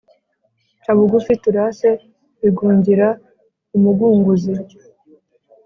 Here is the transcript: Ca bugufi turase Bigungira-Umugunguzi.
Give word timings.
Ca 0.83 0.91
bugufi 0.97 1.33
turase 1.43 1.89
Bigungira-Umugunguzi. 2.41 4.53